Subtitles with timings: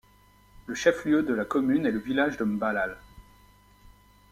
[0.65, 2.97] Le chef-lieu de la commune est le village de M'Balal.